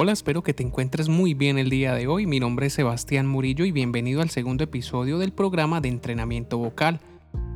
Hola, 0.00 0.12
espero 0.12 0.44
que 0.44 0.54
te 0.54 0.62
encuentres 0.62 1.08
muy 1.08 1.34
bien 1.34 1.58
el 1.58 1.70
día 1.70 1.92
de 1.92 2.06
hoy. 2.06 2.24
Mi 2.24 2.38
nombre 2.38 2.66
es 2.66 2.74
Sebastián 2.74 3.26
Murillo 3.26 3.64
y 3.64 3.72
bienvenido 3.72 4.22
al 4.22 4.30
segundo 4.30 4.62
episodio 4.62 5.18
del 5.18 5.32
programa 5.32 5.80
de 5.80 5.88
entrenamiento 5.88 6.56
vocal. 6.56 7.00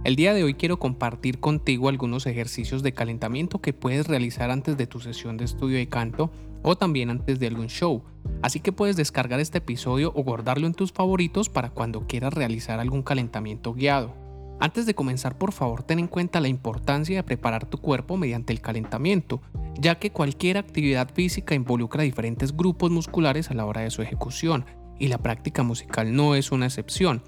El 0.03 0.17
día 0.17 0.35
de 0.35 0.43
hoy 0.43 0.55
quiero 0.55 0.81
compartir 0.81 1.39
contigo 1.39 1.89
algunos 1.89 2.27
ejercicios 2.27 2.83
de 2.83 2.95
calentamiento 2.95 3.61
que 3.61 3.73
puedes 3.73 4.09
realizar 4.09 4.51
antes 4.51 4.77
de 4.77 4.89
tu 4.89 4.99
sesión 4.99 5.37
de 5.37 5.45
estudio 5.45 5.77
de 5.77 5.89
canto 5.89 6.33
o 6.65 6.75
también 6.75 7.11
antes 7.11 7.39
de 7.39 7.47
algún 7.47 7.69
show. 7.69 8.03
Así 8.43 8.59
que 8.59 8.73
puedes 8.73 8.97
descargar 8.97 9.39
este 9.39 9.59
episodio 9.59 10.11
o 10.17 10.25
guardarlo 10.25 10.67
en 10.67 10.75
tus 10.75 10.91
favoritos 10.91 11.49
para 11.49 11.71
cuando 11.71 12.09
quieras 12.09 12.35
realizar 12.35 12.81
algún 12.81 13.05
calentamiento 13.05 13.73
guiado. 13.73 14.17
Antes 14.59 14.85
de 14.85 14.97
comenzar, 14.97 15.39
por 15.39 15.53
favor, 15.53 15.85
ten 15.85 16.01
en 16.01 16.09
cuenta 16.09 16.41
la 16.41 16.49
importancia 16.49 17.15
de 17.15 17.23
preparar 17.23 17.67
tu 17.67 17.79
cuerpo 17.79 18.17
mediante 18.17 18.53
el 18.53 18.61
calentamiento, 18.61 19.41
ya 19.83 19.97
que 19.97 20.13
cualquier 20.13 20.59
actividad 20.59 21.13
física 21.13 21.57
involucra 21.57 22.05
diferentes 22.05 22.57
grupos 22.57 22.93
musculares 22.93 23.51
a 23.51 23.55
la 23.55 23.67
hora 23.67 23.81
de 23.81 23.91
su 23.91 24.01
ejecución, 24.01 24.65
y 24.97 25.09
la 25.09 25.19
práctica 25.19 25.65
musical 25.65 26.15
no 26.15 26.37
es 26.37 26.53
una 26.53 26.67
excepción. 26.67 27.25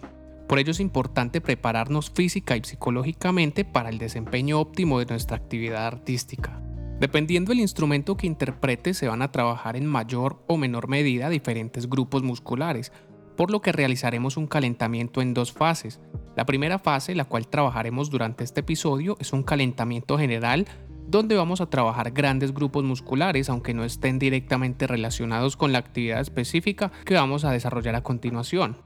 Por 0.49 0.61
ello 0.61 0.71
es 0.71 0.79
importante 0.79 1.41
prepararnos 1.41 2.11
física 2.11 2.57
y 2.57 2.63
psicológicamente 2.63 3.65
para 3.65 3.89
el 3.89 3.99
desempeño 3.99 4.61
óptimo 4.61 5.01
de 5.01 5.07
nuestra 5.07 5.37
actividad 5.37 5.85
artística. 5.85 6.63
Dependiendo 7.01 7.49
del 7.49 7.59
instrumento 7.59 8.17
que 8.17 8.29
interpretes, 8.29 8.99
se 8.99 9.09
van 9.09 9.23
a 9.23 9.33
trabajar 9.33 9.75
en 9.75 9.87
mayor 9.87 10.45
o 10.47 10.57
menor 10.57 10.87
medida 10.87 11.31
diferentes 11.31 11.91
grupos 11.91 12.23
musculares, 12.23 12.93
por 13.37 13.51
lo 13.51 13.63
que 13.63 13.73
realizaremos 13.73 14.37
un 14.37 14.47
calentamiento 14.47 15.21
en 15.21 15.35
dos 15.35 15.53
fases. 15.53 16.01
La 16.37 16.47
primera 16.47 16.79
fase, 16.79 17.17
la 17.17 17.25
cual 17.25 17.49
trabajaremos 17.49 18.11
durante 18.11 18.45
este 18.45 18.61
episodio, 18.61 19.17
es 19.19 19.33
un 19.33 19.43
calentamiento 19.43 20.17
general 20.19 20.69
donde 21.07 21.37
vamos 21.37 21.61
a 21.61 21.71
trabajar 21.71 22.13
grandes 22.13 22.53
grupos 22.53 22.85
musculares, 22.85 23.49
aunque 23.49 23.75
no 23.75 23.85
estén 23.85 24.19
directamente 24.19 24.87
relacionados 24.87 25.57
con 25.57 25.73
la 25.73 25.79
actividad 25.79 26.21
específica 26.21 26.93
que 27.05 27.15
vamos 27.15 27.45
a 27.45 27.53
desarrollar 27.53 27.95
a 27.95 28.03
continuación. 28.03 28.77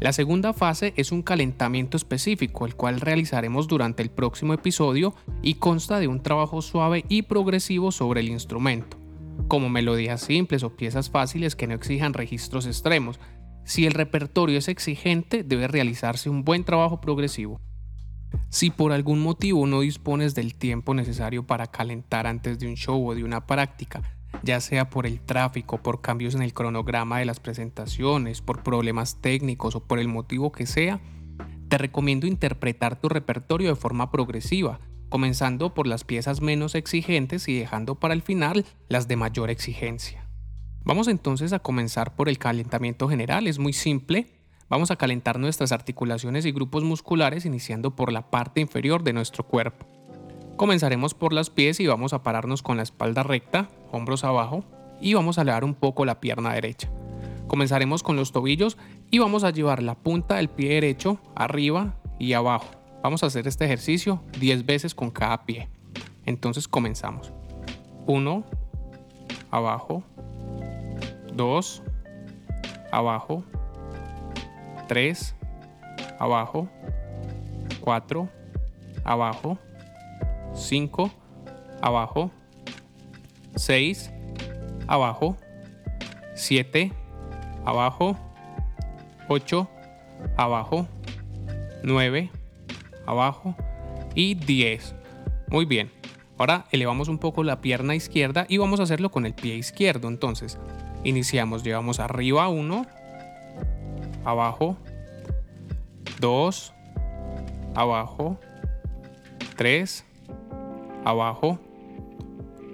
La 0.00 0.14
segunda 0.14 0.54
fase 0.54 0.94
es 0.96 1.12
un 1.12 1.22
calentamiento 1.22 1.98
específico, 1.98 2.64
el 2.64 2.74
cual 2.74 3.00
realizaremos 3.00 3.68
durante 3.68 4.02
el 4.02 4.10
próximo 4.10 4.54
episodio 4.54 5.14
y 5.42 5.54
consta 5.54 6.00
de 6.00 6.08
un 6.08 6.22
trabajo 6.22 6.62
suave 6.62 7.04
y 7.10 7.22
progresivo 7.22 7.92
sobre 7.92 8.20
el 8.20 8.30
instrumento, 8.30 8.96
como 9.46 9.68
melodías 9.68 10.22
simples 10.22 10.62
o 10.62 10.74
piezas 10.74 11.10
fáciles 11.10 11.54
que 11.54 11.66
no 11.66 11.74
exijan 11.74 12.14
registros 12.14 12.66
extremos, 12.66 13.20
si 13.64 13.86
el 13.86 13.92
repertorio 13.92 14.58
es 14.58 14.68
exigente, 14.68 15.44
debe 15.44 15.68
realizarse 15.68 16.30
un 16.30 16.44
buen 16.44 16.64
trabajo 16.64 17.00
progresivo. 17.02 17.60
Si 18.48 18.70
por 18.70 18.92
algún 18.92 19.20
motivo 19.20 19.66
no 19.66 19.80
dispones 19.80 20.34
del 20.34 20.54
tiempo 20.54 20.94
necesario 20.94 21.46
para 21.46 21.66
calentar 21.66 22.26
antes 22.26 22.58
de 22.58 22.66
un 22.66 22.76
show 22.76 23.08
o 23.08 23.14
de 23.14 23.24
una 23.24 23.46
práctica, 23.46 24.02
ya 24.42 24.60
sea 24.60 24.90
por 24.90 25.06
el 25.06 25.20
tráfico, 25.20 25.78
por 25.78 26.00
cambios 26.00 26.34
en 26.34 26.42
el 26.42 26.54
cronograma 26.54 27.18
de 27.18 27.24
las 27.24 27.40
presentaciones, 27.40 28.40
por 28.40 28.62
problemas 28.62 29.20
técnicos 29.20 29.74
o 29.76 29.80
por 29.84 29.98
el 29.98 30.08
motivo 30.08 30.52
que 30.52 30.66
sea, 30.66 31.00
te 31.68 31.78
recomiendo 31.78 32.26
interpretar 32.26 33.00
tu 33.00 33.08
repertorio 33.08 33.68
de 33.68 33.76
forma 33.76 34.10
progresiva, 34.10 34.80
comenzando 35.08 35.74
por 35.74 35.86
las 35.86 36.04
piezas 36.04 36.40
menos 36.40 36.74
exigentes 36.74 37.48
y 37.48 37.58
dejando 37.58 37.94
para 37.96 38.14
el 38.14 38.22
final 38.22 38.64
las 38.88 39.08
de 39.08 39.16
mayor 39.16 39.50
exigencia. 39.50 40.26
Vamos 40.84 41.08
entonces 41.08 41.52
a 41.52 41.58
comenzar 41.58 42.14
por 42.14 42.28
el 42.28 42.38
calentamiento 42.38 43.08
general, 43.08 43.46
es 43.46 43.58
muy 43.58 43.72
simple. 43.72 44.39
Vamos 44.70 44.92
a 44.92 44.96
calentar 44.96 45.40
nuestras 45.40 45.72
articulaciones 45.72 46.46
y 46.46 46.52
grupos 46.52 46.84
musculares 46.84 47.44
iniciando 47.44 47.96
por 47.96 48.12
la 48.12 48.30
parte 48.30 48.60
inferior 48.60 49.02
de 49.02 49.12
nuestro 49.12 49.42
cuerpo. 49.42 49.84
Comenzaremos 50.56 51.12
por 51.12 51.32
las 51.32 51.50
pies 51.50 51.80
y 51.80 51.88
vamos 51.88 52.12
a 52.12 52.22
pararnos 52.22 52.62
con 52.62 52.76
la 52.76 52.84
espalda 52.84 53.24
recta, 53.24 53.68
hombros 53.90 54.22
abajo 54.22 54.62
y 55.00 55.14
vamos 55.14 55.38
a 55.38 55.42
elevar 55.42 55.64
un 55.64 55.74
poco 55.74 56.04
la 56.04 56.20
pierna 56.20 56.52
derecha. 56.52 56.88
Comenzaremos 57.48 58.04
con 58.04 58.14
los 58.14 58.30
tobillos 58.30 58.78
y 59.10 59.18
vamos 59.18 59.42
a 59.42 59.50
llevar 59.50 59.82
la 59.82 59.96
punta 59.96 60.36
del 60.36 60.48
pie 60.48 60.74
derecho 60.74 61.18
arriba 61.34 61.96
y 62.20 62.34
abajo. 62.34 62.70
Vamos 63.02 63.24
a 63.24 63.26
hacer 63.26 63.48
este 63.48 63.64
ejercicio 63.64 64.22
10 64.38 64.66
veces 64.66 64.94
con 64.94 65.10
cada 65.10 65.46
pie. 65.46 65.68
Entonces 66.26 66.68
comenzamos. 66.68 67.32
1, 68.06 68.44
abajo, 69.50 70.04
2, 71.34 71.82
abajo, 72.92 73.42
3, 74.90 75.36
abajo, 76.18 76.68
4, 77.78 78.28
abajo, 79.04 79.56
5, 80.52 81.10
abajo, 81.80 82.32
6, 83.54 84.10
abajo, 84.88 85.36
7, 86.34 86.92
abajo, 87.64 88.16
8, 89.28 89.70
abajo, 90.36 90.88
9, 91.84 92.28
abajo 93.06 93.54
y 94.16 94.34
10. 94.34 94.96
Muy 95.50 95.66
bien. 95.66 95.92
Ahora 96.36 96.64
elevamos 96.72 97.06
un 97.06 97.18
poco 97.18 97.44
la 97.44 97.60
pierna 97.60 97.94
izquierda 97.94 98.44
y 98.48 98.58
vamos 98.58 98.80
a 98.80 98.82
hacerlo 98.82 99.12
con 99.12 99.24
el 99.24 99.34
pie 99.34 99.54
izquierdo. 99.54 100.08
Entonces, 100.08 100.58
Iniciamos, 101.02 101.62
llevamos 101.62 101.98
arriba 101.98 102.48
1, 102.50 102.86
abajo. 104.24 104.76
2, 106.20 106.72
abajo. 107.74 108.38
3, 109.56 110.04
abajo. 111.04 111.58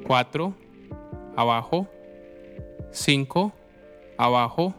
4, 0.06 0.54
abajo. 1.36 1.86
5, 2.90 3.52
abajo. 4.16 4.74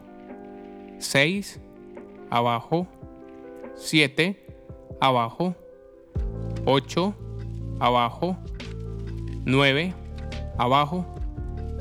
6, 0.98 1.60
abajo. 2.30 2.86
7, 3.74 4.46
abajo. 5.00 5.54
8, 6.64 7.14
abajo. 7.80 8.36
9, 9.44 9.94
abajo. 10.58 11.06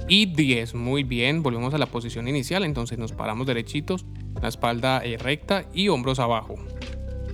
Y 0.07 0.27
10. 0.27 0.75
Muy 0.75 1.03
bien, 1.03 1.43
volvemos 1.43 1.73
a 1.73 1.77
la 1.77 1.87
posición 1.87 2.27
inicial, 2.27 2.63
entonces 2.63 2.97
nos 2.97 3.11
paramos 3.11 3.47
derechitos, 3.47 4.05
la 4.41 4.47
espalda 4.47 5.01
eh, 5.03 5.17
recta 5.17 5.65
y 5.73 5.89
hombros 5.89 6.19
abajo. 6.19 6.55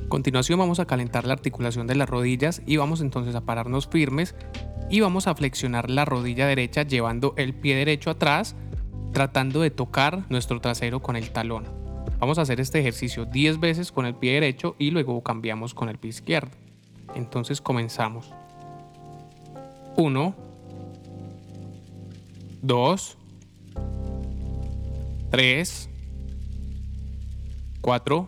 A 0.05 0.09
continuación 0.09 0.59
vamos 0.59 0.79
a 0.79 0.85
calentar 0.85 1.25
la 1.25 1.33
articulación 1.33 1.87
de 1.87 1.95
las 1.95 2.09
rodillas 2.09 2.61
y 2.65 2.77
vamos 2.77 3.01
entonces 3.01 3.35
a 3.35 3.41
pararnos 3.41 3.87
firmes 3.87 4.35
y 4.89 4.99
vamos 4.99 5.27
a 5.27 5.35
flexionar 5.35 5.89
la 5.89 6.05
rodilla 6.05 6.45
derecha 6.47 6.83
llevando 6.83 7.33
el 7.37 7.53
pie 7.53 7.75
derecho 7.75 8.09
atrás, 8.09 8.55
tratando 9.11 9.61
de 9.61 9.71
tocar 9.71 10.25
nuestro 10.29 10.59
trasero 10.59 11.01
con 11.01 11.15
el 11.15 11.31
talón. 11.31 11.65
Vamos 12.19 12.37
a 12.37 12.43
hacer 12.43 12.59
este 12.59 12.79
ejercicio 12.79 13.25
10 13.25 13.59
veces 13.59 13.91
con 13.91 14.05
el 14.05 14.15
pie 14.15 14.33
derecho 14.33 14.75
y 14.77 14.91
luego 14.91 15.21
cambiamos 15.23 15.73
con 15.73 15.89
el 15.89 15.97
pie 15.97 16.09
izquierdo. 16.09 16.51
Entonces 17.15 17.61
comenzamos. 17.61 18.31
1 19.95 20.35
2, 22.63 23.17
3, 25.31 25.89
4, 27.83 28.27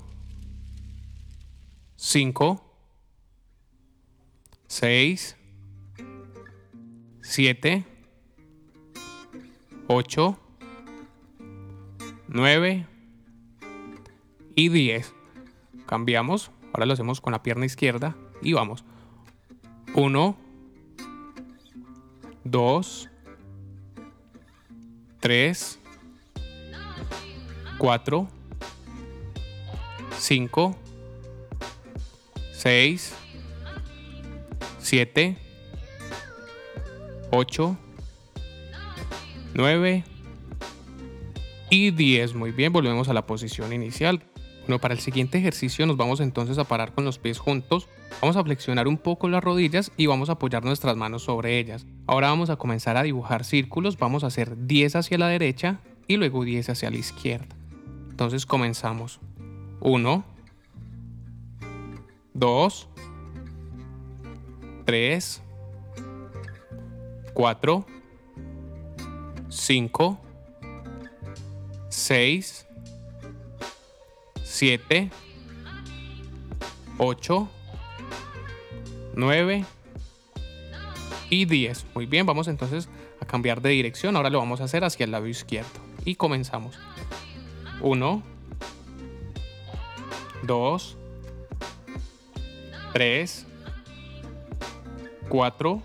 5, 1.95 2.61
6, 4.67 5.37
7, 7.21 7.85
8, 9.87 10.39
9 12.27 12.87
y 14.55 14.67
10. 14.67 15.13
Cambiamos. 15.85 16.51
Ahora 16.73 16.85
lo 16.85 16.91
hacemos 16.91 17.21
con 17.21 17.31
la 17.31 17.41
pierna 17.41 17.65
izquierda 17.65 18.13
y 18.41 18.51
vamos. 18.51 18.83
1, 19.93 20.37
2, 22.43 23.09
3, 25.21 25.79
4, 27.77 28.34
5, 30.17 30.75
6, 32.53 33.13
7, 34.79 35.37
8, 37.31 37.77
9 39.53 40.03
y 41.69 41.91
10. 41.91 42.33
Muy 42.35 42.51
bien, 42.51 42.73
volvemos 42.73 43.09
a 43.09 43.13
la 43.13 43.25
posición 43.25 43.73
inicial. 43.73 44.23
Bueno, 44.61 44.79
para 44.79 44.93
el 44.93 44.99
siguiente 44.99 45.37
ejercicio 45.37 45.85
nos 45.85 45.97
vamos 45.97 46.19
entonces 46.19 46.57
a 46.57 46.63
parar 46.63 46.93
con 46.93 47.05
los 47.05 47.19
pies 47.19 47.37
juntos 47.37 47.87
Vamos 48.21 48.37
a 48.37 48.43
flexionar 48.43 48.87
un 48.87 48.97
poco 48.97 49.27
las 49.27 49.43
rodillas 49.43 49.91
y 49.97 50.05
vamos 50.05 50.29
a 50.29 50.33
apoyar 50.33 50.63
nuestras 50.63 50.95
manos 50.95 51.23
sobre 51.23 51.59
ellas. 51.59 51.85
Ahora 52.07 52.29
vamos 52.29 52.49
a 52.49 52.55
comenzar 52.55 52.97
a 52.97 53.03
dibujar 53.03 53.43
círculos, 53.43 53.97
vamos 53.97 54.23
a 54.23 54.27
hacer 54.27 54.65
10 54.67 54.95
hacia 54.95 55.17
la 55.17 55.27
derecha 55.27 55.79
y 56.07 56.17
luego 56.17 56.43
10 56.43 56.69
hacia 56.69 56.89
la 56.89 56.97
izquierda. 56.97 57.55
Entonces 58.09 58.45
comenzamos. 58.45 59.19
1, 59.85 60.25
2, 62.33 62.89
3, 64.83 65.41
4, 67.35 67.85
5, 69.47 70.19
6, 71.89 72.67
7, 74.43 75.11
8, 76.97 77.49
9 79.13 79.65
y 81.29 81.45
10. 81.45 81.85
Muy 81.93 82.07
bien, 82.07 82.25
vamos 82.25 82.47
entonces 82.47 82.89
a 83.21 83.25
cambiar 83.27 83.61
de 83.61 83.69
dirección. 83.69 84.15
Ahora 84.15 84.31
lo 84.31 84.39
vamos 84.39 84.61
a 84.61 84.63
hacer 84.63 84.83
hacia 84.83 85.03
el 85.03 85.11
lado 85.11 85.27
izquierdo. 85.27 85.69
Y 86.05 86.15
comenzamos. 86.15 86.75
1, 87.81 88.34
2, 90.43 90.97
3, 92.93 93.47
4, 95.29 95.81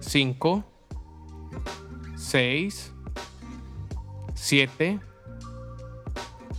5, 0.00 0.64
6, 2.16 2.92
7, 4.34 5.00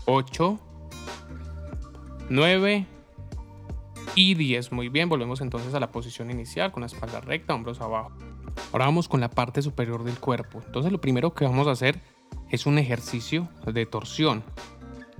8, 0.06 0.60
9 2.30 2.86
y 4.16 4.34
10. 4.34 4.72
Muy 4.72 4.90
bien, 4.90 5.10
volvemos 5.10 5.42
entonces 5.42 5.74
a 5.74 5.80
la 5.80 5.92
posición 5.92 6.32
inicial 6.32 6.72
con 6.72 6.82
la 6.82 6.88
espalda 6.88 7.22
recta, 7.22 7.54
hombros 7.54 7.82
abajo. 7.82 8.12
Ahora 8.72 8.86
vamos 8.86 9.08
con 9.08 9.20
la 9.20 9.30
parte 9.30 9.62
superior 9.62 10.04
del 10.04 10.18
cuerpo. 10.20 10.62
Entonces 10.66 10.92
lo 10.92 11.02
primero 11.02 11.34
que 11.34 11.46
vamos 11.46 11.68
a 11.68 11.72
hacer 11.72 12.02
es 12.50 12.66
un 12.66 12.78
ejercicio 12.78 13.50
de 13.66 13.86
torsión. 13.86 14.44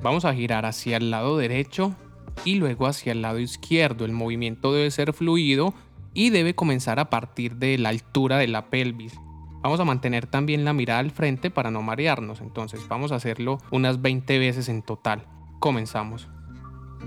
Vamos 0.02 0.26
a 0.26 0.34
girar 0.34 0.66
hacia 0.66 0.98
el 0.98 1.12
lado 1.12 1.38
derecho 1.38 1.96
y 2.44 2.56
luego 2.56 2.88
hacia 2.88 3.12
el 3.12 3.22
lado 3.22 3.40
izquierdo. 3.40 4.06
El 4.06 4.14
movimiento 4.14 4.74
debe 4.74 4.90
ser 4.90 5.14
fluido 5.14 5.74
y 6.14 6.30
debe 6.30 6.56
comenzar 6.56 7.00
a 7.00 7.10
partir 7.10 7.58
de 7.58 7.78
la 7.78 7.90
altura 7.90 8.38
de 8.38 8.48
la 8.48 8.70
pelvis. 8.70 9.20
Vamos 9.62 9.80
a 9.80 9.86
mantener 9.86 10.26
también 10.26 10.66
la 10.66 10.74
mirada 10.74 11.00
al 11.00 11.12
frente 11.12 11.52
para 11.52 11.70
no 11.70 11.84
marearnos. 11.84 12.42
Entonces 12.42 12.88
vamos 12.88 13.12
a 13.12 13.16
hacerlo 13.16 13.60
unas 13.70 14.02
20 14.02 14.40
veces 14.40 14.70
en 14.70 14.82
total. 14.82 15.28
Comenzamos. 15.60 16.28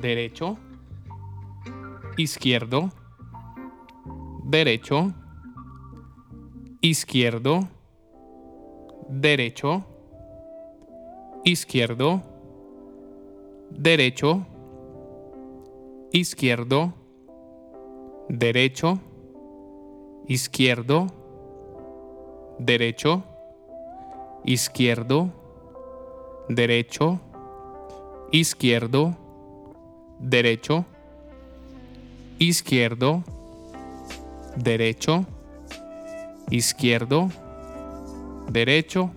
Derecho. 0.01 0.57
Izquierdo. 2.17 2.91
Derecho. 4.45 5.13
Izquierdo. 6.81 7.69
Derecho. 9.09 9.85
Izquierdo. 11.45 12.34
Derecho. 13.77 14.47
Izquierdo. 16.13 16.95
Derecho. 18.29 18.99
Izquierdo 20.27 21.25
derecho, 22.59 23.25
izquierdo, 24.45 25.33
derecho, 26.49 27.21
izquierdo, 28.31 29.17
derecho, 30.19 30.85
izquierdo, 32.39 33.25
derecho, 34.57 35.25
izquierdo, 36.51 37.29
derecho, 38.51 39.11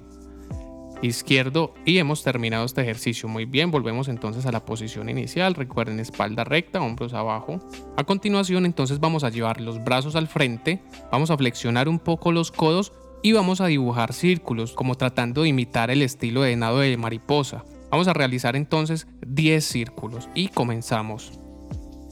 izquierdo 1.01 1.73
y 1.85 1.97
hemos 1.99 2.23
terminado 2.23 2.65
este 2.65 2.81
ejercicio 2.81 3.29
muy 3.29 3.45
bien 3.45 3.71
volvemos 3.71 4.07
entonces 4.07 4.45
a 4.45 4.51
la 4.51 4.65
posición 4.65 5.09
inicial 5.09 5.53
recuerden 5.53 5.99
espalda 5.99 6.43
recta 6.43 6.81
hombros 6.81 7.13
abajo 7.13 7.59
a 7.95 8.03
continuación 8.03 8.65
entonces 8.65 8.99
vamos 8.99 9.23
a 9.23 9.29
llevar 9.29 9.61
los 9.61 9.83
brazos 9.83 10.15
al 10.15 10.27
frente 10.27 10.81
vamos 11.11 11.29
a 11.29 11.37
flexionar 11.37 11.87
un 11.87 11.99
poco 11.99 12.31
los 12.31 12.51
codos 12.51 12.93
y 13.21 13.31
vamos 13.31 13.61
a 13.61 13.67
dibujar 13.67 14.13
círculos 14.13 14.73
como 14.73 14.95
tratando 14.95 15.41
de 15.41 15.49
imitar 15.49 15.91
el 15.91 16.01
estilo 16.01 16.43
de 16.43 16.55
nado 16.55 16.79
de 16.79 16.95
mariposa. 16.97 17.63
Vamos 17.89 18.07
a 18.07 18.13
realizar 18.13 18.55
entonces 18.55 19.07
10 19.25 19.63
círculos 19.65 20.29
y 20.35 20.49
comenzamos. 20.49 21.31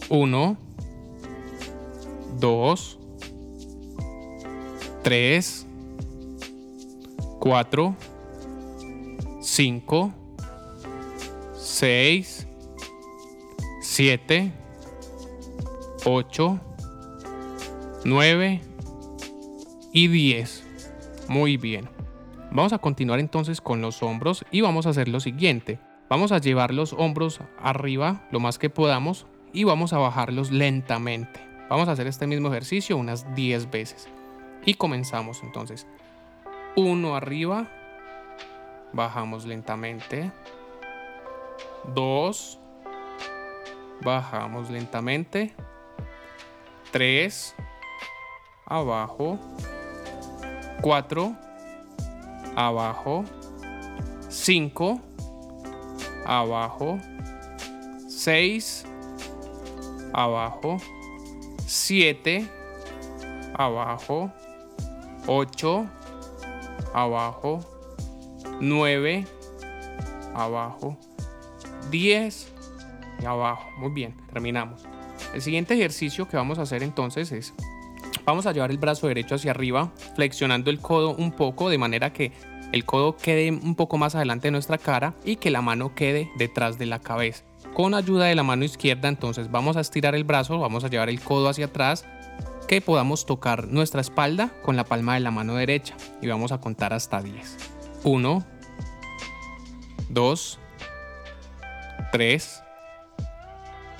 1, 0.10 0.58
2, 2.40 3.00
3, 5.04 5.68
4, 7.40 7.96
5, 9.46 10.12
6, 11.56 12.48
7, 13.80 14.52
8, 16.04 16.60
9 18.04 18.62
y 19.94 20.08
10. 20.08 20.64
Muy 21.30 21.58
bien. 21.58 21.88
Vamos 22.50 22.74
a 22.74 22.80
continuar 22.80 23.20
entonces 23.20 23.62
con 23.62 23.82
los 23.82 24.02
hombros 24.02 24.44
y 24.50 24.62
vamos 24.62 24.88
a 24.88 24.90
hacer 24.90 25.08
lo 25.08 25.20
siguiente. 25.20 25.80
Vamos 26.10 26.32
a 26.32 26.40
llevar 26.40 26.74
los 26.74 26.94
hombros 26.94 27.40
arriba 27.60 28.28
lo 28.32 28.40
más 28.40 28.58
que 28.58 28.72
podamos 28.72 29.28
y 29.54 29.64
vamos 29.64 29.94
a 29.94 30.00
bajarlos 30.00 30.50
lentamente. 30.52 31.40
Vamos 31.70 31.88
a 31.88 31.92
hacer 31.92 32.08
este 32.08 32.26
mismo 32.26 32.48
ejercicio 32.48 32.98
unas 32.98 33.34
10 33.36 33.70
veces. 33.70 34.10
Y 34.66 34.74
comenzamos 34.74 35.44
entonces. 35.44 35.86
Uno 36.76 37.16
arriba. 37.16 37.70
Bajamos 38.96 39.46
lentamente. 39.46 40.32
Dos. 41.94 42.58
Bajamos 44.02 44.72
lentamente. 44.72 45.54
Tres. 46.92 47.54
Abajo. 48.66 49.38
4, 50.86 51.36
abajo, 52.56 53.26
5, 54.30 55.02
abajo, 56.26 57.00
6, 58.08 58.86
abajo, 60.14 60.78
7, 61.66 62.48
abajo, 63.58 64.32
8, 65.26 65.88
abajo, 66.94 67.60
9, 68.62 69.26
abajo, 70.34 70.98
10 71.92 72.54
y 73.22 73.26
abajo. 73.26 73.70
Muy 73.78 73.92
bien, 73.92 74.16
terminamos. 74.32 74.84
El 75.34 75.42
siguiente 75.42 75.74
ejercicio 75.74 76.28
que 76.28 76.38
vamos 76.38 76.60
a 76.60 76.64
hacer 76.64 76.84
entonces 76.84 77.32
es 77.32 77.54
Vamos 78.26 78.48
a 78.48 78.52
llevar 78.52 78.72
el 78.72 78.80
brazo 78.80 79.08
derecho 79.08 79.36
hacia 79.36 79.52
arriba, 79.52 79.92
flexionando 80.16 80.72
el 80.72 80.80
codo 80.80 81.16
un 81.16 81.32
poco 81.32 81.70
de 81.70 81.78
manera 81.78 82.12
que 82.12 82.32
el 82.72 82.84
codo 82.84 83.16
quede 83.16 83.52
un 83.52 83.76
poco 83.76 84.00
más 84.00 84.16
adelante 84.16 84.48
de 84.48 84.52
nuestra 84.52 84.80
cara 84.80 85.14
y 85.24 85.36
que 85.36 85.52
la 85.52 85.62
mano 85.62 85.94
quede 85.94 86.32
detrás 86.38 86.80
de 86.80 86.88
la 86.88 87.00
cabeza. 87.00 87.44
Con 87.76 87.94
ayuda 87.94 88.26
de 88.26 88.36
la 88.36 88.42
mano 88.42 88.66
izquierda 88.66 89.10
entonces 89.10 89.52
vamos 89.52 89.78
a 89.78 89.82
estirar 89.82 90.16
el 90.16 90.24
brazo, 90.24 90.60
vamos 90.60 90.84
a 90.84 90.90
llevar 90.90 91.10
el 91.10 91.22
codo 91.22 91.50
hacia 91.50 91.68
atrás, 91.68 92.04
que 92.68 92.82
podamos 92.82 93.28
tocar 93.28 93.68
nuestra 93.68 94.02
espalda 94.02 94.52
con 94.64 94.76
la 94.76 94.86
palma 94.86 95.14
de 95.14 95.20
la 95.20 95.30
mano 95.30 95.54
derecha 95.54 95.96
y 96.20 96.28
vamos 96.28 96.52
a 96.52 96.60
contar 96.60 96.94
hasta 96.94 97.22
10. 97.22 97.75
1, 98.06 98.46
2, 100.10 100.60
3, 102.12 102.64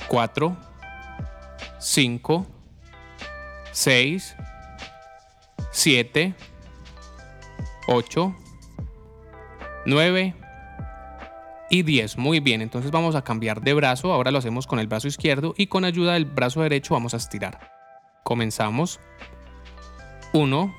4, 0.08 0.58
5, 1.80 2.48
6, 3.72 4.36
7, 5.72 6.36
8, 7.88 8.36
9 9.88 10.36
y 11.72 11.84
10. 11.84 12.18
Muy 12.18 12.40
bien, 12.40 12.62
entonces 12.62 12.92
vamos 12.92 13.16
a 13.16 13.24
cambiar 13.24 13.62
de 13.62 13.74
brazo. 13.74 14.14
Ahora 14.14 14.30
lo 14.30 14.38
hacemos 14.38 14.68
con 14.68 14.78
el 14.80 14.88
brazo 14.88 15.08
izquierdo 15.08 15.56
y 15.58 15.66
con 15.66 15.84
ayuda 15.84 16.14
del 16.14 16.26
brazo 16.26 16.62
derecho 16.62 16.94
vamos 16.94 17.16
a 17.16 17.18
estirar. 17.18 17.72
Comenzamos. 18.24 19.00
1, 20.34 20.76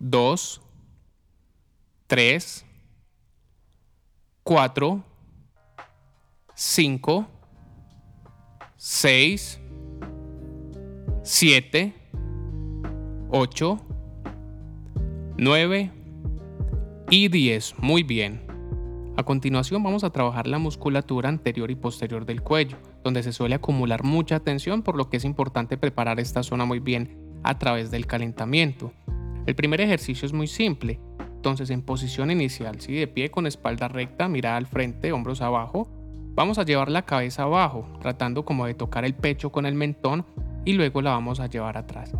2, 0.00 0.65
3, 2.06 2.64
4, 4.44 5.04
5, 6.54 7.26
6, 8.76 9.60
7, 11.24 11.94
8, 13.30 13.80
9 15.36 15.90
y 17.10 17.28
10. 17.28 17.74
Muy 17.78 18.04
bien. 18.04 18.46
A 19.16 19.24
continuación 19.24 19.82
vamos 19.82 20.04
a 20.04 20.10
trabajar 20.10 20.46
la 20.46 20.58
musculatura 20.58 21.28
anterior 21.28 21.72
y 21.72 21.74
posterior 21.74 22.24
del 22.24 22.42
cuello, 22.42 22.76
donde 23.02 23.24
se 23.24 23.32
suele 23.32 23.56
acumular 23.56 24.04
mucha 24.04 24.38
tensión, 24.38 24.82
por 24.82 24.96
lo 24.96 25.10
que 25.10 25.16
es 25.16 25.24
importante 25.24 25.76
preparar 25.76 26.20
esta 26.20 26.44
zona 26.44 26.66
muy 26.66 26.78
bien 26.78 27.40
a 27.42 27.58
través 27.58 27.90
del 27.90 28.06
calentamiento. 28.06 28.92
El 29.46 29.56
primer 29.56 29.80
ejercicio 29.80 30.24
es 30.26 30.32
muy 30.32 30.46
simple. 30.46 31.00
Entonces 31.46 31.70
en 31.70 31.82
posición 31.82 32.32
inicial, 32.32 32.80
si 32.80 32.94
de 32.94 33.06
pie 33.06 33.30
con 33.30 33.46
espalda 33.46 33.86
recta, 33.86 34.26
mirada 34.26 34.56
al 34.56 34.66
frente, 34.66 35.12
hombros 35.12 35.42
abajo, 35.42 35.88
vamos 36.34 36.58
a 36.58 36.64
llevar 36.64 36.90
la 36.90 37.02
cabeza 37.02 37.44
abajo, 37.44 37.86
tratando 38.00 38.44
como 38.44 38.66
de 38.66 38.74
tocar 38.74 39.04
el 39.04 39.14
pecho 39.14 39.52
con 39.52 39.64
el 39.64 39.76
mentón 39.76 40.26
y 40.64 40.72
luego 40.72 41.02
la 41.02 41.12
vamos 41.12 41.38
a 41.38 41.46
llevar 41.46 41.78
atrás. 41.78 42.12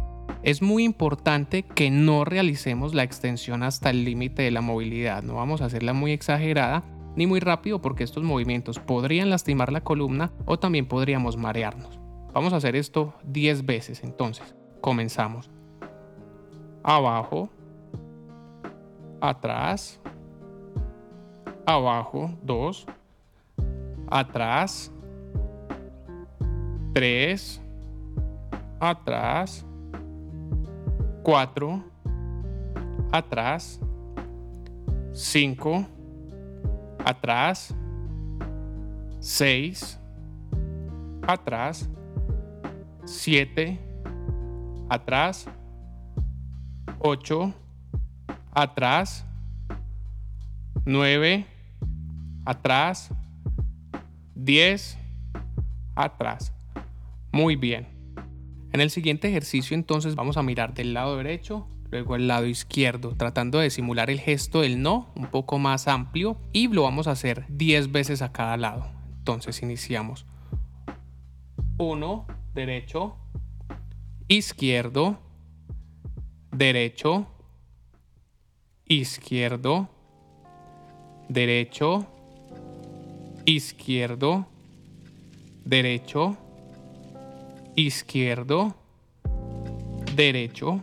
Es 0.44 0.62
muy 0.62 0.84
importante 0.84 1.64
que 1.64 1.90
no 1.90 2.24
realicemos 2.24 2.94
la 2.94 3.02
extensión 3.02 3.64
hasta 3.64 3.90
el 3.90 4.04
límite 4.04 4.42
de 4.42 4.52
la 4.52 4.60
movilidad, 4.60 5.24
no 5.24 5.34
vamos 5.34 5.60
a 5.60 5.64
hacerla 5.64 5.92
muy 5.92 6.12
exagerada 6.12 6.84
ni 7.16 7.26
muy 7.26 7.40
rápido 7.40 7.82
porque 7.82 8.04
estos 8.04 8.22
movimientos 8.22 8.78
podrían 8.78 9.28
lastimar 9.28 9.72
la 9.72 9.80
columna 9.80 10.30
o 10.44 10.60
también 10.60 10.86
podríamos 10.86 11.36
marearnos. 11.36 11.98
Vamos 12.32 12.52
a 12.52 12.58
hacer 12.58 12.76
esto 12.76 13.12
10 13.24 13.66
veces 13.66 14.04
entonces. 14.04 14.54
Comenzamos. 14.80 15.50
Abajo, 16.84 17.50
atrás, 19.28 20.00
abajo, 21.66 22.30
2, 22.42 22.86
atrás, 24.06 24.92
3, 26.94 27.60
atrás, 28.78 29.66
4, 31.24 31.84
atrás, 33.10 33.80
5, 35.12 35.86
atrás, 37.04 37.74
6, 39.18 40.00
atrás, 41.26 41.90
7, 43.04 43.80
atrás, 44.88 45.48
8, 47.00 47.52
atrás, 48.56 49.26
9, 50.86 51.46
atrás, 52.46 53.10
10, 54.34 54.98
atrás. 55.94 56.54
Muy 57.32 57.56
bien. 57.56 57.86
En 58.72 58.80
el 58.80 58.88
siguiente 58.88 59.28
ejercicio 59.28 59.74
entonces 59.74 60.14
vamos 60.14 60.38
a 60.38 60.42
mirar 60.42 60.72
del 60.72 60.94
lado 60.94 61.18
derecho 61.18 61.68
luego 61.90 62.16
el 62.16 62.28
lado 62.28 62.46
izquierdo, 62.46 63.14
tratando 63.14 63.58
de 63.58 63.68
simular 63.68 64.08
el 64.08 64.20
gesto 64.20 64.62
del 64.62 64.80
no 64.80 65.12
un 65.14 65.26
poco 65.26 65.58
más 65.58 65.86
amplio 65.86 66.38
y 66.52 66.68
lo 66.68 66.82
vamos 66.82 67.06
a 67.08 67.12
hacer 67.12 67.44
10 67.48 67.92
veces 67.92 68.22
a 68.22 68.32
cada 68.32 68.56
lado. 68.56 68.90
Entonces 69.18 69.62
iniciamos. 69.62 70.24
1, 71.76 72.26
derecho, 72.54 73.16
izquierdo, 74.28 75.18
derecho, 76.52 77.26
izquierdo, 78.88 79.88
derecho, 81.28 82.06
izquierdo, 83.44 84.46
derecho, 85.64 86.36
izquierdo, 87.74 88.76
derecho, 90.14 90.80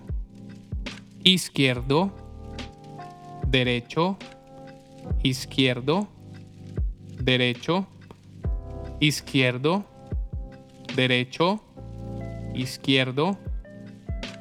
izquierdo, 1.23 2.11
derecho, 3.47 4.17
izquierdo, 5.23 6.07
derecho, 7.19 7.87
izquierdo, 8.99 9.85
derecho, 10.95 11.61
izquierdo, 12.53 13.37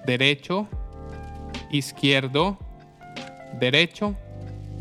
derecho, 0.04 0.66
izquierdo, 1.70 2.58
derecho 3.62 4.16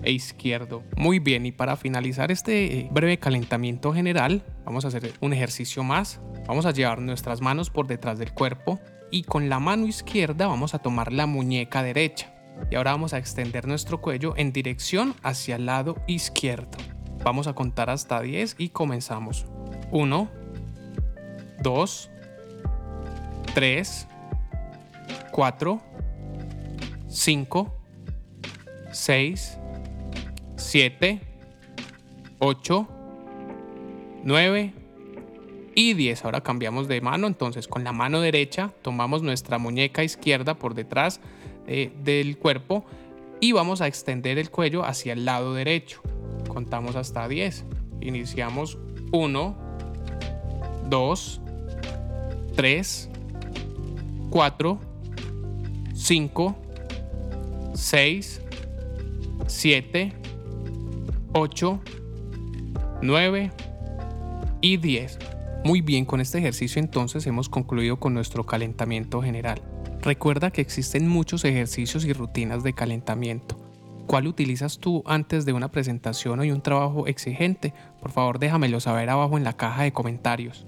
e 0.03 0.11
izquierdo. 0.11 0.83
Muy 0.97 1.19
bien, 1.19 1.45
y 1.45 1.51
para 1.51 1.77
finalizar 1.77 2.31
este 2.31 2.79
eh, 2.79 2.89
breve 2.91 3.19
calentamiento 3.19 3.93
general, 3.93 4.43
vamos 4.65 4.85
a 4.85 4.87
hacer 4.87 5.13
un 5.21 5.33
ejercicio 5.33 5.83
más. 5.83 6.19
Vamos 6.47 6.65
a 6.65 6.71
llevar 6.71 6.99
nuestras 6.99 7.41
manos 7.41 7.69
por 7.69 7.85
detrás 7.85 8.17
del 8.17 8.33
cuerpo 8.33 8.79
y 9.11 9.21
con 9.21 9.49
la 9.49 9.59
mano 9.59 9.85
izquierda 9.85 10.47
vamos 10.47 10.73
a 10.73 10.79
tomar 10.79 11.13
la 11.13 11.27
muñeca 11.27 11.83
derecha. 11.83 12.33
Y 12.71 12.75
ahora 12.75 12.91
vamos 12.91 13.13
a 13.13 13.19
extender 13.19 13.67
nuestro 13.67 14.01
cuello 14.01 14.33
en 14.35 14.51
dirección 14.51 15.13
hacia 15.21 15.57
el 15.57 15.67
lado 15.67 15.97
izquierdo. 16.07 16.77
Vamos 17.23 17.45
a 17.45 17.53
contar 17.53 17.91
hasta 17.91 18.19
10 18.19 18.55
y 18.57 18.69
comenzamos. 18.69 19.45
1, 19.91 20.27
2, 21.61 22.09
3, 23.53 24.07
4, 25.31 25.81
5, 27.07 27.80
6, 28.91 29.57
7, 30.57 31.21
8, 32.39 32.87
9, 34.23 34.73
y 35.75 35.93
10. 35.93 36.25
Ahora 36.25 36.41
cambiamos 36.41 36.87
de 36.87 37.01
mano, 37.01 37.27
entonces 37.27 37.67
con 37.67 37.83
la 37.83 37.91
mano 37.91 38.21
derecha 38.21 38.71
tomamos 38.81 39.23
nuestra 39.23 39.57
muñeca 39.57 40.03
izquierda 40.03 40.55
por 40.55 40.73
detrás 40.73 41.19
eh, 41.67 41.91
del 42.03 42.37
cuerpo 42.37 42.85
y 43.39 43.51
vamos 43.53 43.81
a 43.81 43.87
extender 43.87 44.37
el 44.37 44.49
cuello 44.49 44.85
hacia 44.85 45.13
el 45.13 45.25
lado 45.25 45.53
derecho. 45.53 46.01
Contamos 46.47 46.95
hasta 46.95 47.27
10. 47.27 47.65
Iniciamos 48.01 48.77
1, 49.11 49.55
2, 50.89 51.41
3, 52.55 53.09
4, 54.29 54.79
5, 55.93 56.55
6, 57.73 58.41
7, 59.51 60.13
8, 61.33 61.81
9 63.01 63.51
y 64.61 64.77
10. 64.77 65.19
Muy 65.65 65.81
bien, 65.81 66.05
con 66.05 66.21
este 66.21 66.39
ejercicio 66.39 66.79
entonces 66.79 67.27
hemos 67.27 67.49
concluido 67.49 67.99
con 67.99 68.13
nuestro 68.15 68.45
calentamiento 68.45 69.21
general. 69.21 69.61
Recuerda 70.01 70.51
que 70.51 70.61
existen 70.61 71.07
muchos 71.07 71.45
ejercicios 71.45 72.05
y 72.05 72.13
rutinas 72.13 72.63
de 72.63 72.73
calentamiento. 72.73 73.59
¿Cuál 74.07 74.25
utilizas 74.25 74.79
tú 74.79 75.03
antes 75.05 75.45
de 75.45 75.53
una 75.53 75.69
presentación 75.69 76.39
o 76.39 76.43
un 76.43 76.61
trabajo 76.61 77.05
exigente? 77.05 77.73
Por 77.99 78.11
favor 78.11 78.39
déjamelo 78.39 78.79
saber 78.79 79.09
abajo 79.09 79.37
en 79.37 79.43
la 79.43 79.57
caja 79.57 79.83
de 79.83 79.91
comentarios. 79.91 80.65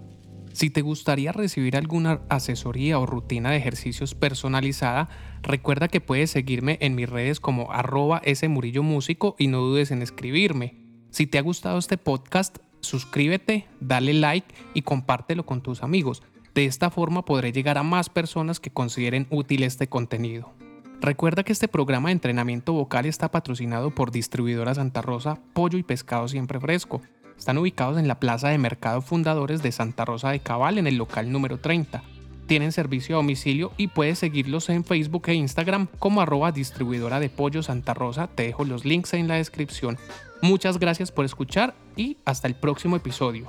Si 0.54 0.70
te 0.70 0.82
gustaría 0.82 1.32
recibir 1.32 1.76
alguna 1.76 2.22
asesoría 2.30 3.00
o 3.00 3.08
rutina 3.08 3.50
de 3.50 3.58
ejercicios 3.58 4.14
personalizada, 4.14 5.10
recuerda 5.42 5.88
que 5.88 6.00
puedes 6.00 6.30
seguirme 6.30 6.78
en 6.80 6.94
mis 6.94 7.10
redes 7.10 7.40
como 7.40 7.72
arroba 7.72 8.22
murillo 8.50 8.84
músico 8.84 9.36
y 9.40 9.48
no 9.48 9.62
dudes 9.62 9.90
en 9.90 10.04
escribirme. 10.04 10.76
Si 11.10 11.26
te 11.26 11.40
ha 11.40 11.42
gustado 11.42 11.80
este 11.80 11.98
podcast, 11.98 12.60
suscríbete, 12.82 13.66
dale 13.80 14.14
like 14.14 14.54
y 14.76 14.84
compártelo 14.84 15.44
con 15.44 15.64
tus 15.64 15.82
amigos. 15.82 16.22
De 16.54 16.66
esta 16.66 16.92
forma 16.92 17.26
podré 17.26 17.52
llegar 17.52 17.80
a 17.80 17.84
más 17.84 18.10
personas 18.10 18.60
que 18.60 18.70
consideren 18.70 19.26
útil 19.32 19.64
este 19.64 19.88
contenido. 19.88 20.54
Recuerda 21.02 21.44
que 21.44 21.52
este 21.52 21.68
programa 21.68 22.10
de 22.10 22.14
entrenamiento 22.14 22.74
vocal 22.74 23.08
está 23.08 23.32
patrocinado 23.32 23.90
por 23.90 24.12
Distribuidora 24.12 24.76
Santa 24.76 25.02
Rosa, 25.02 25.40
Pollo 25.54 25.80
y 25.80 25.84
Pescado 25.84 26.28
Siempre 26.28 26.60
Fresco. 26.60 27.02
Están 27.38 27.58
ubicados 27.58 27.98
en 27.98 28.08
la 28.08 28.20
Plaza 28.20 28.50
de 28.50 28.58
Mercado 28.58 29.02
Fundadores 29.02 29.62
de 29.62 29.72
Santa 29.72 30.06
Rosa 30.06 30.32
de 30.32 30.40
Cabal 30.40 30.78
en 30.78 30.88
el 30.88 30.98
local 30.98 31.32
número 31.32 31.58
30. 31.60 32.04
Tienen 32.48 32.72
servicio 32.72 33.16
a 33.16 33.18
domicilio 33.18 33.72
y 33.78 33.88
puedes 33.88 34.20
seguirlos 34.20 34.70
en 34.70 34.84
Facebook 34.84 35.24
e 35.28 35.34
Instagram 35.34 35.88
como 36.00 36.22
arroba 36.22 36.52
distribuidora 36.52 37.20
de 37.20 37.30
pollo 37.30 37.64
Santa 37.64 37.94
Rosa. 37.94 38.28
Te 38.28 38.44
dejo 38.44 38.66
los 38.66 38.86
links 38.86 39.14
en 39.14 39.28
la 39.28 39.36
descripción. 39.36 39.98
Muchas 40.42 40.78
gracias 40.78 41.12
por 41.12 41.26
escuchar 41.26 41.74
y 41.96 42.18
hasta 42.26 42.48
el 42.48 42.56
próximo 42.56 42.96
episodio. 42.98 43.48